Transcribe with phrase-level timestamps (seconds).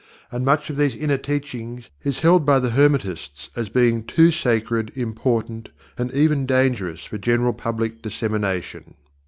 [0.31, 4.91] And much of these Inner Teachings is held by the Hermetists as being too sacred,
[4.95, 8.95] important and even dangerous for general public dissemination.